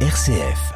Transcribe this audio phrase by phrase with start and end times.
[0.00, 0.74] RCF.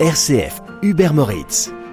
[0.00, 1.83] RCF, Hubert Moritz.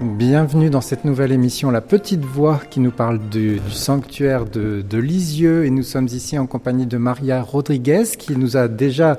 [0.00, 4.80] Bienvenue dans cette nouvelle émission La Petite Voix qui nous parle du, du sanctuaire de,
[4.88, 9.18] de, Lisieux et nous sommes ici en compagnie de Maria Rodriguez qui nous a déjà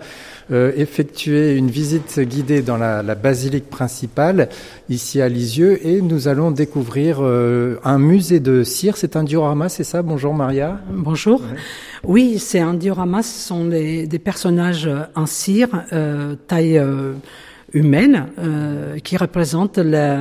[0.51, 4.47] euh, effectué une visite guidée dans la, la, basilique principale
[4.87, 8.95] ici à Lisieux et nous allons découvrir euh, un musée de cire.
[8.95, 10.01] C'est un diorama, c'est ça?
[10.01, 10.79] Bonjour Maria.
[10.89, 11.41] Bonjour.
[11.41, 11.57] Ouais.
[12.05, 13.21] Oui, c'est un diorama.
[13.21, 16.81] Ce sont les, des personnages en cire, euh, taille
[17.73, 20.17] humaine euh, qui représente les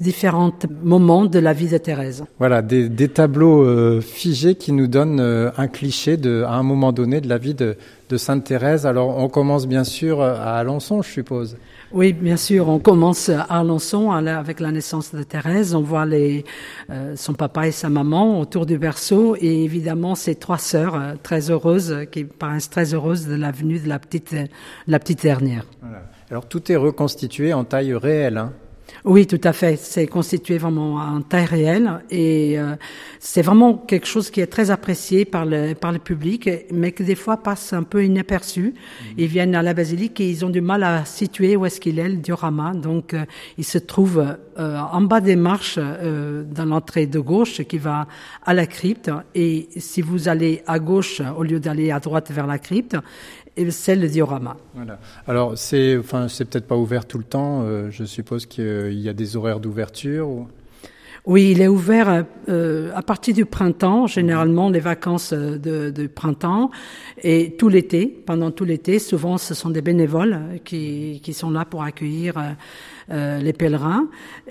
[0.00, 0.52] différents
[0.82, 2.24] moments de la vie de Thérèse.
[2.38, 6.62] Voilà, des, des tableaux euh, figés qui nous donnent euh, un cliché de, à un
[6.62, 7.76] moment donné de la vie de,
[8.08, 8.86] de Sainte Thérèse.
[8.86, 11.56] Alors on commence bien sûr à Alençon, je suppose.
[11.90, 12.68] Oui, bien sûr.
[12.68, 15.74] On commence à Alençon avec la naissance de Thérèse.
[15.74, 16.44] On voit les,
[16.90, 21.14] euh, son papa et sa maman autour du berceau et évidemment ses trois sœurs euh,
[21.22, 24.36] très heureuses, qui paraissent très heureuses de la venue de la petite,
[24.86, 25.64] la petite dernière.
[25.80, 26.02] Voilà.
[26.30, 28.36] Alors tout est reconstitué en taille réelle.
[28.36, 28.52] Hein
[29.04, 29.76] oui, tout à fait.
[29.76, 32.74] C'est constitué vraiment en taille réelle et euh,
[33.20, 37.02] c'est vraiment quelque chose qui est très apprécié par le par le public, mais que
[37.02, 38.74] des fois passe un peu inaperçu.
[38.74, 39.04] Mmh.
[39.18, 41.98] Ils viennent à la basilique et ils ont du mal à situer où est-ce qu'il
[41.98, 42.72] est le diorama.
[42.74, 43.24] Donc, euh,
[43.56, 48.08] il se trouve euh, en bas des marches euh, dans l'entrée de gauche qui va
[48.44, 49.10] à la crypte.
[49.34, 52.96] Et si vous allez à gauche au lieu d'aller à droite vers la crypte,
[53.70, 54.56] c'est le diorama.
[54.74, 54.98] Voilà.
[55.26, 57.62] Alors c'est, enfin, peut-être pas ouvert tout le temps.
[57.62, 60.28] Euh, je suppose qu'il y a des horaires d'ouverture.
[60.28, 60.48] Ou...
[61.26, 66.70] Oui, il est ouvert euh, à partir du printemps, généralement les vacances de, de printemps,
[67.22, 68.98] et tout l'été, pendant tout l'été.
[68.98, 72.34] Souvent, ce sont des bénévoles qui, qui sont là pour accueillir
[73.10, 74.06] euh, les pèlerins.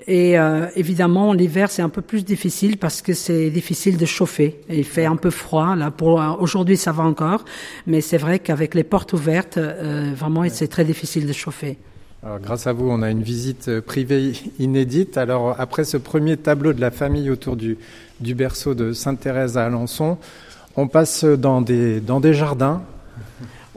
[0.08, 4.60] Et euh, évidemment, l'hiver, c'est un peu plus difficile parce que c'est difficile de chauffer.
[4.68, 5.76] Il fait un peu froid.
[5.76, 7.44] Là, pour aujourd'hui, ça va encore,
[7.86, 10.48] mais c'est vrai qu'avec les portes ouvertes, euh, vraiment, ouais.
[10.48, 11.78] c'est très difficile de chauffer.
[12.24, 15.16] Alors, grâce à vous, on a une visite privée inédite.
[15.16, 17.78] Alors, après ce premier tableau de la famille autour du,
[18.18, 20.18] du berceau de Sainte-Thérèse à Alençon,
[20.76, 22.82] on passe dans des, dans des jardins.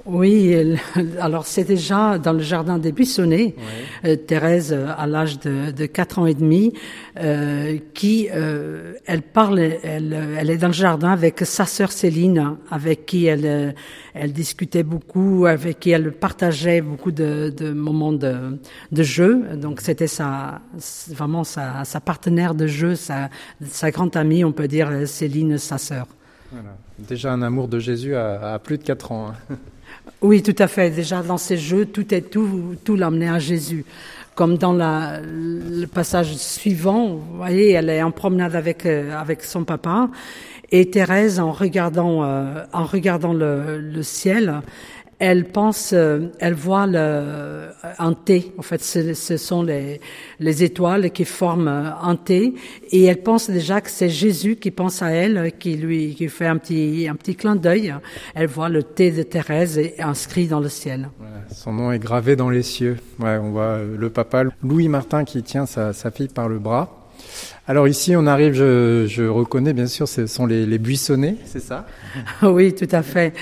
[0.06, 0.56] Oui,
[1.20, 3.64] alors c'est déjà dans le jardin des Buissonnets, oui.
[4.06, 6.74] euh, Thérèse à l'âge de, de 4 ans et demi,
[7.20, 12.58] euh, qui, euh, elle parle, elle, elle est dans le jardin avec sa sœur Céline,
[12.70, 13.76] avec qui elle,
[14.14, 18.60] elle discutait beaucoup, avec qui elle partageait beaucoup de, de moments de,
[18.92, 19.44] de jeu.
[19.56, 20.62] Donc c'était sa,
[21.10, 23.30] vraiment sa, sa, partenaire de jeu, sa,
[23.70, 26.08] sa grande amie, on peut dire Céline, sa sœur.
[26.52, 26.76] Voilà.
[27.00, 29.34] Déjà un amour de Jésus à, à plus de 4 ans.
[29.50, 29.56] Hein.
[30.22, 30.90] Oui, tout à fait.
[30.90, 33.86] Déjà dans ces jeux, tout est tout, tout l'amener à Jésus.
[34.36, 39.66] Comme dans le passage suivant, vous voyez, elle est en promenade avec euh, avec son
[39.66, 40.10] papa
[40.72, 44.62] et Thérèse, en regardant euh, en regardant le, le ciel,
[45.22, 47.68] elle pense, euh, elle voit le,
[48.00, 48.52] un T.
[48.58, 50.02] En fait, ce, ce sont les,
[50.40, 51.68] les, étoiles qui forment
[52.02, 52.56] un T,
[52.90, 56.48] et elle pense déjà que c'est Jésus qui pense à elle, qui lui qui fait
[56.48, 57.94] un petit un petit clin d'œil.
[58.34, 61.12] Elle voit le T de Thérèse inscrit dans le ciel.
[61.52, 62.98] Son nom est gravé dans les cieux.
[63.20, 66.98] Ouais, on voit le papa Louis Martin qui tient sa, sa fille par le bras.
[67.68, 71.86] Alors ici, on arrive, je, reconnais bien sûr, ce sont les, les buissonnets, c'est ça?
[72.42, 73.34] Oui, tout à fait.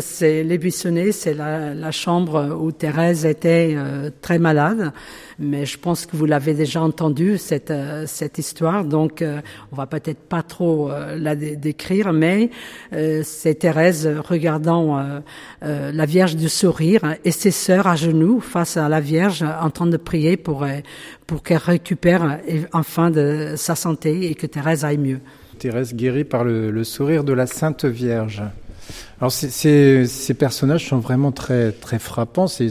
[0.00, 4.92] C'est les buissonnets, c'est la, la, chambre où Thérèse était euh, très malade.
[5.40, 9.40] Mais je pense que vous l'avez déjà entendu cette euh, cette histoire, donc euh,
[9.70, 12.50] on va peut-être pas trop euh, la dé décrire, mais
[13.22, 15.00] c'est Thérèse regardant
[15.60, 19.86] la Vierge du sourire et ses sœurs à genoux face à la Vierge en train
[19.86, 20.66] de prier pour
[21.26, 22.38] pour qu'elle récupère
[22.72, 25.20] enfin de sa santé et que Thérèse aille mieux.
[25.58, 28.42] Thérèse guérie par le, le sourire de la Sainte Vierge.
[29.20, 32.46] Alors ces, ces personnages sont vraiment très très frappants.
[32.46, 32.70] C'est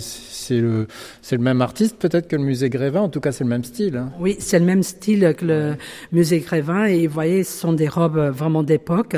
[0.61, 0.87] le
[1.21, 3.01] c'est le même artiste peut-être que le musée Grévin.
[3.01, 3.97] En tout cas, c'est le même style.
[3.97, 4.11] Hein.
[4.17, 5.75] Oui, c'est le même style que le
[6.13, 6.85] musée Grévin.
[6.85, 9.17] Et vous voyez, ce sont des robes vraiment d'époque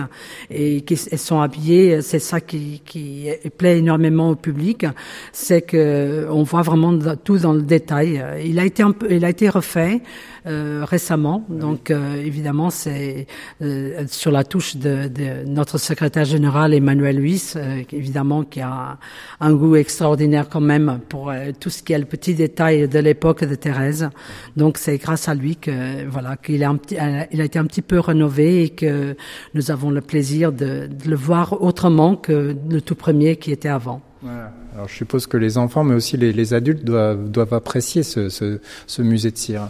[0.50, 2.02] et qui elles sont habillées.
[2.02, 3.28] C'est ça qui qui
[3.60, 4.88] plaît énormément au public,
[5.32, 8.24] c'est que on voit vraiment tout dans le détail.
[8.44, 10.02] Il a été un peu, il a été refait
[10.46, 11.46] récemment.
[11.50, 11.60] Oui.
[11.60, 13.28] Donc euh, évidemment, c'est
[13.62, 18.98] euh, sur la touche de, de, notre secrétaire général Emmanuel euh, évidemment qui a
[19.40, 23.00] un, goût extraordinaire quand même pour euh, tout ce qui est le petit détail de
[23.00, 24.10] l'époque de Thérèse.
[24.58, 26.98] Donc c'est grâce à lui que voilà qu'il a, un petit,
[27.32, 29.16] il a été un petit peu rénové et que
[29.54, 33.70] nous avons le plaisir de, de le voir autrement que le tout premier qui était
[33.70, 34.02] avant.
[34.22, 34.52] Voilà.
[34.76, 38.30] Alors je suppose que les enfants, mais aussi les, les adultes doivent, doivent apprécier ce,
[38.30, 39.70] ce, ce musée de cire.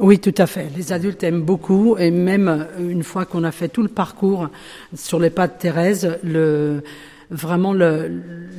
[0.00, 0.68] Oui, tout à fait.
[0.76, 4.48] Les adultes aiment beaucoup et même une fois qu'on a fait tout le parcours
[4.94, 6.84] sur les pas de Thérèse, le,
[7.30, 8.08] vraiment le,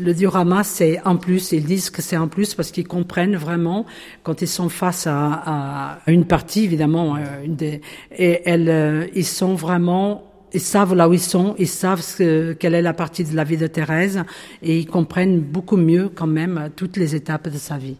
[0.01, 1.53] le diorama c'est un plus.
[1.53, 3.85] Ils disent que c'est un plus parce qu'ils comprennent vraiment
[4.23, 7.81] quand ils sont face à, à une partie évidemment euh, une des,
[8.11, 12.53] et elles, euh, ils sont vraiment ils savent là où ils sont, ils savent ce,
[12.53, 14.23] quelle est la partie de la vie de Thérèse
[14.61, 17.97] et ils comprennent beaucoup mieux quand même toutes les étapes de sa vie.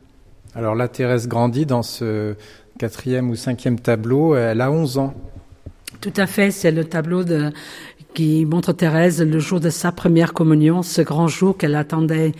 [0.56, 2.36] Alors là, Thérèse grandit dans ce
[2.78, 5.14] quatrième ou cinquième tableau, elle a 11 ans.
[6.02, 7.52] Tout à fait, c'est le tableau de,
[8.14, 12.32] qui montre Thérèse le jour de sa première communion, ce grand jour qu'elle attendait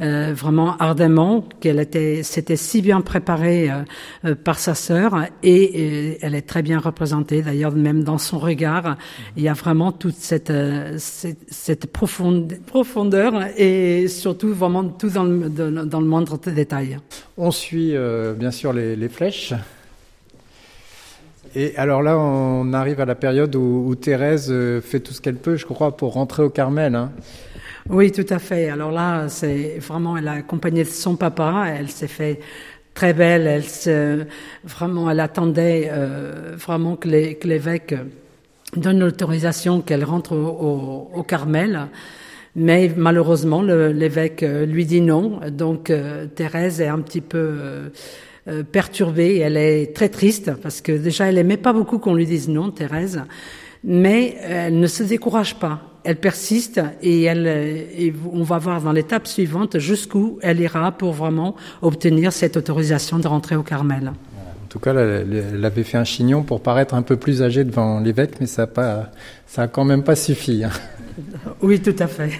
[0.00, 3.82] euh, vraiment ardemment, qu'elle était, s'était si bien préparée euh,
[4.24, 7.42] euh, par sa sœur et, elle est très bien représentée.
[7.42, 8.96] D'ailleurs, même dans son regard,
[9.36, 10.52] il y a vraiment toute cette
[10.98, 16.98] cette, cette profonde, profondeur et surtout vraiment tout dans le, dans le moindre détail.
[17.36, 17.94] On suit
[18.38, 19.54] bien sûr les, les flèches.
[21.54, 25.36] Et alors là, on arrive à la période où, où Thérèse fait tout ce qu'elle
[25.36, 26.94] peut, je crois, pour rentrer au Carmel.
[26.94, 27.12] Hein.
[27.90, 28.68] Oui, tout à fait.
[28.68, 31.66] Alors là, c'est vraiment, elle a accompagné son papa.
[31.76, 32.40] Elle s'est fait
[32.94, 33.46] très belle.
[33.46, 34.24] Elle se,
[34.64, 37.94] vraiment, elle attendait euh, vraiment que, les, que l'évêque
[38.76, 41.88] donne l'autorisation qu'elle rentre au, au, Carmel.
[42.54, 45.40] Mais malheureusement, l'évêque lui dit non.
[45.50, 47.88] Donc euh, Thérèse est un petit peu euh,
[48.48, 49.38] euh, perturbée.
[49.38, 52.70] Elle est très triste parce que déjà, elle aimait pas beaucoup qu'on lui dise non,
[52.70, 53.22] Thérèse.
[53.84, 58.92] Mais elle ne se décourage pas elle persiste et, elle, et on va voir dans
[58.92, 64.08] l'étape suivante jusqu'où elle ira pour vraiment obtenir cette autorisation de rentrer au Carmel.
[64.08, 68.00] En tout cas, elle avait fait un chignon pour paraître un peu plus âgée devant
[68.00, 69.10] l'évêque, mais ça n'a pas,
[69.46, 70.64] ça a quand même pas suffi.
[70.64, 70.70] Hein.
[71.60, 72.30] Oui, tout à fait.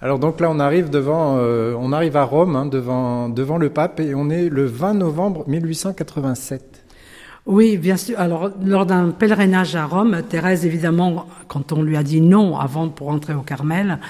[0.00, 3.68] Alors donc là, on arrive devant, euh, on arrive à Rome, hein, devant, devant le
[3.68, 6.84] pape, et on est le 20 novembre 1887.
[7.46, 8.20] Oui, bien sûr.
[8.20, 12.90] Alors, lors d'un pèlerinage à Rome, Thérèse, évidemment, quand on lui a dit non avant
[12.90, 14.00] pour entrer au Carmel,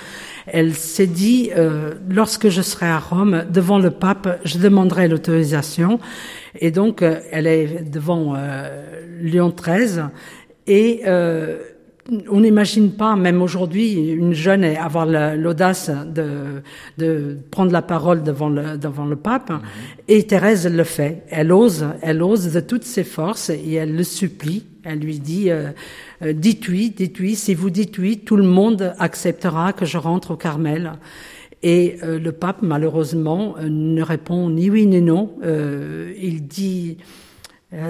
[0.49, 6.00] elle s'est dit, euh, lorsque je serai à Rome, devant le pape, je demanderai l'autorisation.
[6.58, 8.82] Et donc, euh, elle est devant euh,
[9.20, 10.06] Léon XIII
[10.67, 11.58] et euh,
[12.31, 16.62] on n'imagine pas, même aujourd'hui, une jeune avoir l'audace de,
[16.96, 19.50] de, prendre la parole devant le, devant le pape.
[19.50, 19.60] Mm-hmm.
[20.08, 21.25] Et Thérèse le fait.
[21.31, 24.64] Elle ose, elle ose de toutes ses forces et elle le supplie.
[24.84, 25.70] Elle lui dit, euh,
[26.22, 27.34] euh dites oui, dites oui.
[27.34, 30.93] Si vous dites oui, tout le monde acceptera que je rentre au Carmel.
[31.62, 35.37] Et euh, le pape, malheureusement, euh, ne répond ni oui ni non.
[35.43, 36.99] Euh, il dit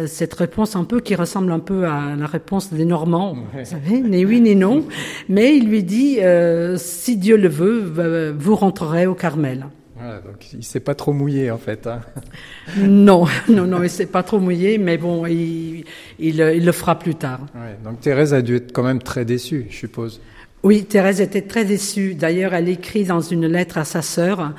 [0.06, 3.62] cette réponse un peu qui ressemble un peu à la réponse des Normands, ouais.
[3.62, 4.84] vous savez, ni oui ni non,
[5.28, 9.66] mais il lui dit euh, si Dieu le veut, vous rentrerez au Carmel.
[9.96, 11.86] Voilà, donc il s'est pas trop mouillé en fait.
[11.86, 12.00] Hein.
[12.78, 15.84] non, non, non, il s'est pas trop mouillé, mais bon, il,
[16.18, 17.40] il, il le fera plus tard.
[17.54, 20.20] Ouais, donc Thérèse a dû être quand même très déçue, je suppose.
[20.64, 22.14] Oui, Thérèse était très déçue.
[22.14, 24.54] D'ailleurs, elle écrit dans une lettre à sa sœur.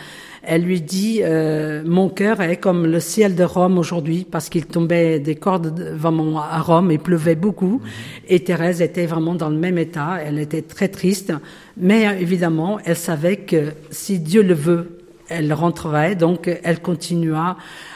[0.51, 4.65] Elle lui dit euh, Mon cœur est comme le ciel de Rome aujourd'hui, parce qu'il
[4.65, 7.83] tombait des cordes vraiment à Rome, il pleuvait beaucoup.
[8.27, 10.17] Et Thérèse était vraiment dans le même état.
[10.25, 11.33] Elle était très triste.
[11.77, 14.97] Mais évidemment, elle savait que si Dieu le veut,
[15.29, 16.15] elle rentrerait.
[16.15, 17.55] Donc, elle continua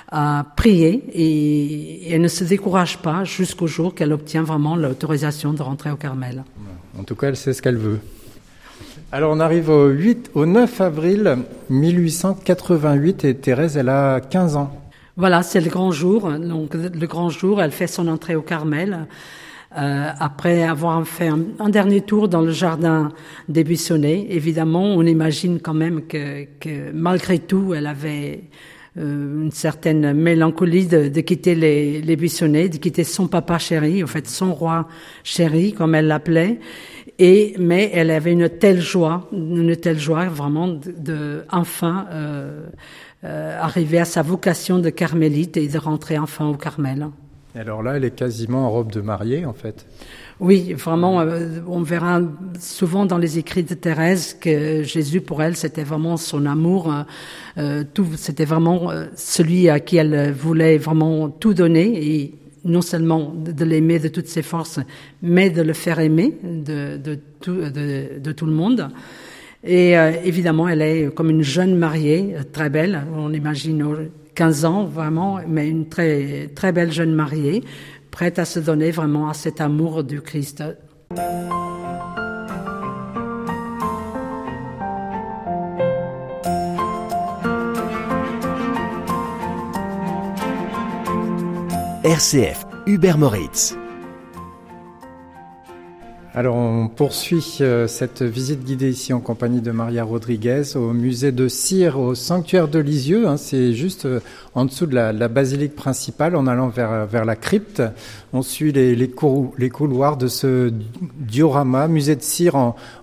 [0.09, 5.63] à prier et, elle ne se décourage pas jusqu'au jour qu'elle obtient vraiment l'autorisation de
[5.63, 6.43] rentrer au Carmel.
[6.99, 7.99] En tout cas, elle sait ce qu'elle veut.
[9.13, 11.37] Alors on arrive au 8, au 9 avril
[11.69, 14.75] 1888 et Thérèse, elle a 15 ans.
[15.17, 16.31] Voilà, c'est le grand jour.
[16.31, 19.05] Donc le grand jour, elle fait son entrée au Carmel.
[19.77, 23.11] Euh, après avoir fait un, dernier tour dans le jardin
[23.49, 26.47] des Buissonnets, évidemment, on imagine quand même que,
[26.91, 28.45] malgré tout, elle avait
[28.97, 34.03] euh, une certaine mélancolie de, de quitter les, les Buissonnets, de quitter son papa chéri,
[34.03, 34.87] en fait son roi
[35.23, 36.57] chéri, comme elle l'appelait.
[37.19, 42.65] Et mais elle avait une telle joie, une telle joie vraiment de, de enfin euh,
[43.23, 47.07] euh, arriver à sa vocation de carmélite et de rentrer enfin au Carmel.
[47.55, 49.85] Alors là, elle est quasiment en robe de mariée, en fait.
[50.39, 52.19] Oui, vraiment, euh, on verra
[52.59, 56.91] souvent dans les écrits de Thérèse que Jésus, pour elle, c'était vraiment son amour.
[57.93, 62.33] Tout, c'était vraiment celui à qui elle voulait vraiment tout donner et
[62.65, 64.79] non seulement de, l'aimer de toutes ses forces,
[65.21, 67.51] mais de le faire aimer de, tout,
[68.45, 68.89] le monde.
[69.63, 73.03] Et euh, évidemment, elle est comme une jeune mariée, très belle.
[73.15, 77.63] On imagine 15 ans vraiment, mais une très très belle jeune mariée,
[78.11, 80.63] prête à se donner vraiment à cet amour du Christ.
[92.03, 93.77] RCF Hubert Moritz.
[96.33, 101.31] Alors on poursuit euh, cette visite guidée ici en compagnie de Maria Rodriguez au musée
[101.31, 103.25] de Cire, au sanctuaire de Lisieux.
[103.25, 103.37] Hein.
[103.37, 104.19] c'est juste euh,
[104.53, 107.81] en dessous de la, basilique principale en allant vers, vers la crypte.
[108.33, 110.73] On suit les, les, couloirs de ce
[111.19, 112.57] diorama, musée de cire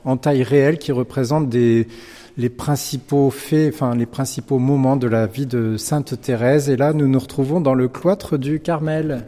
[0.05, 1.89] en taille réelle qui représente des,
[2.41, 6.71] les principaux faits, enfin les principaux moments de la vie de Sainte Thérèse.
[6.71, 9.27] Et là, nous nous retrouvons dans le cloître du Carmel.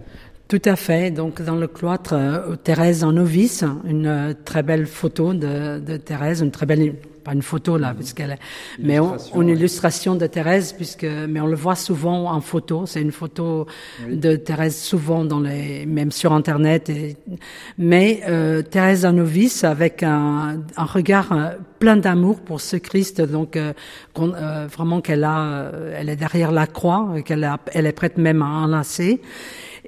[0.48, 1.10] Tout à fait.
[1.10, 5.96] Donc, dans le cloître euh, Thérèse en novice, une euh, très belle photo de, de,
[5.98, 8.38] Thérèse, une très belle, pas une photo là, puisqu'elle est,
[8.78, 8.98] mais
[9.34, 12.86] une illustration de Thérèse, puisque, mais on le voit souvent en photo.
[12.86, 13.66] C'est une photo
[14.08, 16.88] de Thérèse souvent dans les, même sur Internet.
[16.90, 17.16] Et,
[17.78, 23.20] mais euh, Thérèse en novice avec un, un regard euh, plein d'amour pour ce Christ,
[23.20, 23.58] donc
[24.14, 29.20] vraiment qu'elle a, elle est derrière la croix, qu'elle elle est prête même à enlacer.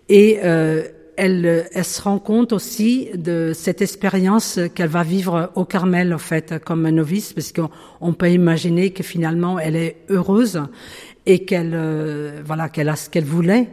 [0.09, 0.83] Et euh,
[1.17, 6.63] elle, se rend compte aussi de cette expérience qu'elle va vivre au Carmel, en fait,
[6.65, 10.63] comme novice, parce qu'on peut imaginer que finalement elle est heureuse
[11.27, 13.69] et qu'elle, euh, voilà, qu'elle a ce qu'elle voulait,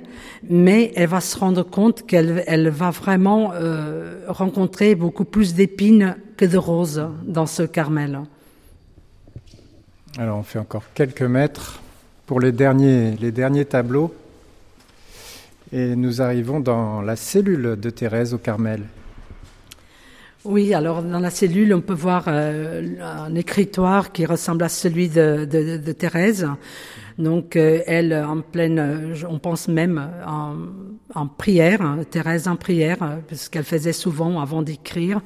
[0.49, 6.15] mais elle va se rendre compte qu'elle, elle va vraiment euh, rencontrer beaucoup plus d'épines
[6.37, 8.21] que de roses dans ce Carmel.
[10.17, 11.81] Alors on fait encore quelques mètres
[12.25, 14.13] pour les derniers, les derniers tableaux.
[15.73, 18.83] Et nous arrivons dans la cellule de Thérèse au Carmel.
[20.43, 25.07] Oui, alors dans la cellule, on peut voir euh, un écritoire qui ressemble à celui
[25.07, 26.47] de, de, de Thérèse.
[27.19, 30.55] Donc euh, elle, en pleine, euh, on pense même en,
[31.13, 32.97] en prière, hein, Thérèse en prière,
[33.29, 35.21] parce qu'elle faisait souvent avant d'écrire.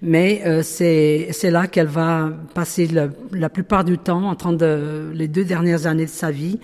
[0.00, 2.88] Mais c'est c'est là qu'elle va passer
[3.32, 6.58] la plupart du temps, en train de les deux dernières années de sa vie,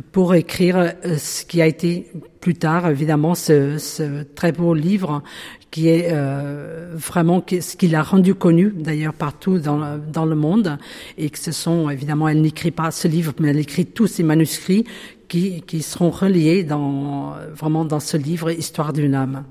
[0.00, 2.10] pour écrire euh, ce qui a été
[2.40, 5.22] plus tard, évidemment, ce, ce très beau livre
[5.70, 10.78] qui est euh, vraiment ce qu'il a rendu connu d'ailleurs partout dans, dans le monde
[11.18, 14.22] et que ce sont évidemment elle n'écrit pas ce livre mais elle écrit tous ces
[14.22, 14.84] manuscrits
[15.28, 19.44] qui, qui seront reliés dans vraiment dans ce livre Histoire d'une âme.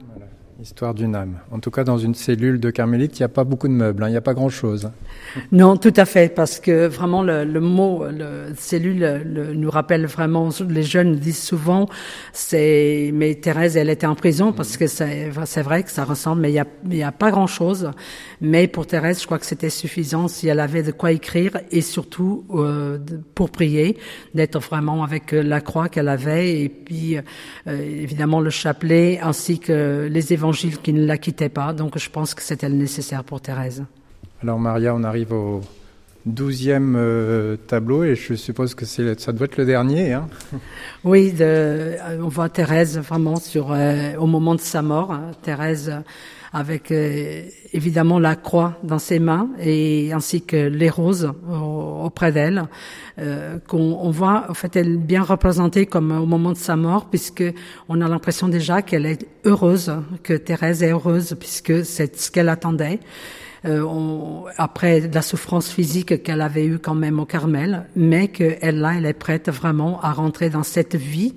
[0.62, 1.40] Histoire d'une âme.
[1.52, 4.02] En tout cas, dans une cellule de carmélite, il n'y a pas beaucoup de meubles,
[4.04, 4.90] hein, il n'y a pas grand-chose.
[5.52, 10.06] Non, tout à fait, parce que vraiment le, le mot le, cellule le, nous rappelle
[10.06, 10.50] vraiment.
[10.70, 11.90] Les jeunes disent souvent,
[12.32, 16.44] c'est mais Thérèse, elle était en prison parce que c'est c'est vrai que ça ressemble,
[16.44, 17.92] mais il y a il y a pas grand-chose.
[18.40, 21.82] Mais pour Thérèse, je crois que c'était suffisant si elle avait de quoi écrire et
[21.82, 22.98] surtout euh,
[23.34, 23.98] pour prier,
[24.34, 27.22] d'être vraiment avec euh, la croix qu'elle avait et puis euh,
[27.68, 31.74] évidemment le chapelet ainsi que les évangiles qui ne la quittait pas.
[31.74, 33.84] Donc je pense que c'était le nécessaire pour Thérèse.
[34.42, 35.62] Alors Maria, on arrive au
[36.26, 40.14] douzième euh, tableau et je suppose que ça doit être le dernier.
[40.14, 40.28] Hein
[41.04, 45.12] oui, de, on voit Thérèse vraiment sur euh, au moment de sa mort.
[45.12, 45.32] Hein.
[45.44, 45.94] Thérèse
[46.52, 51.32] avec euh, évidemment la croix dans ses mains et ainsi que les roses
[52.06, 52.66] auprès d'elle,
[53.20, 57.10] euh, qu'on on voit en fait elle bien représentée comme au moment de sa mort,
[57.10, 57.44] puisque
[57.90, 59.92] on a l'impression déjà qu'elle est heureuse,
[60.24, 63.00] que Thérèse est heureuse, puisque c'est ce qu'elle attendait.
[63.66, 68.80] Euh, on, après la souffrance physique qu'elle avait eue quand même au Carmel, mais qu'elle
[68.80, 71.34] là, elle est prête vraiment à rentrer dans cette vie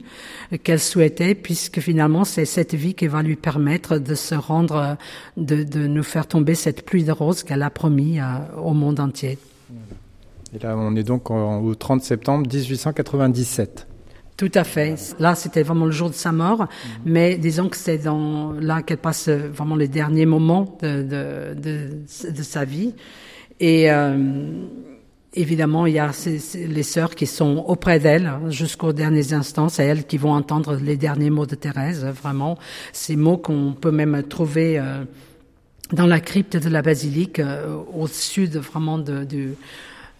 [0.62, 4.98] qu'elle souhaitait, puisque finalement c'est cette vie qui va lui permettre de se rendre,
[5.38, 8.24] de, de nous faire tomber cette pluie de roses qu'elle a promis euh,
[8.62, 9.38] au monde entier.
[10.54, 13.86] Et là, on est donc au 30 septembre 1897.
[14.36, 14.94] Tout à fait.
[15.18, 16.66] Là, c'était vraiment le jour de sa mort, mhm.
[17.06, 22.30] mais disons que c'est dans là qu'elle passe vraiment les derniers moments de, de, de,
[22.30, 22.94] de sa vie.
[23.58, 24.16] Et euh,
[25.34, 26.12] évidemment, il y a
[26.54, 29.68] les sœurs qui sont auprès d'elle jusqu'aux derniers instants.
[29.68, 32.58] C'est elles qui vont entendre les derniers mots de Thérèse, vraiment.
[32.92, 35.04] Ces mots qu'on peut même trouver euh,
[35.92, 39.52] dans la crypte de la basilique, euh, au sud vraiment de, du euh,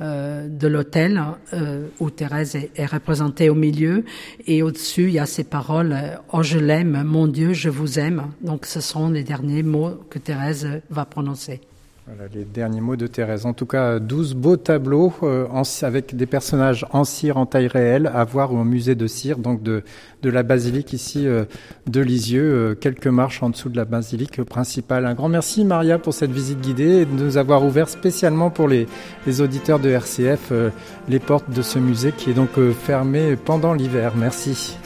[0.00, 1.20] de l'autel
[1.52, 4.04] euh, où Thérèse est, représentée au milieu
[4.46, 7.98] et au-dessus il y a ces paroles euh, Oh je l'aime, mon Dieu, je vous
[7.98, 8.30] aime.
[8.40, 11.60] Donc ce sont les derniers mots que Thérèse va prononcer.
[12.08, 13.44] Voilà les derniers mots de Thérèse.
[13.44, 15.46] En tout cas, 12 beaux tableaux euh,
[15.82, 19.62] avec des personnages en cire en taille réelle à voir au musée de cire, donc
[19.62, 19.82] de,
[20.22, 21.44] de la basilique ici euh,
[21.86, 25.04] de Lisieux, euh, quelques marches en dessous de la basilique principale.
[25.04, 28.68] Un grand merci Maria pour cette visite guidée et de nous avoir ouvert spécialement pour
[28.68, 28.86] les,
[29.26, 30.52] les auditeurs de RCF
[31.08, 34.14] les portes de ce musée qui est donc fermé pendant l'hiver.
[34.16, 34.78] Merci.